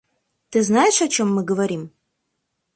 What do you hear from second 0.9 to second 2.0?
о чем мы говорим?